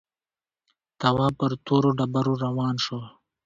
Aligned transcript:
تواب 0.99 1.33
پر 1.39 1.51
تورو 1.65 1.89
ډبرو 1.97 2.33
روان 2.45 2.75
شو. 2.85 2.99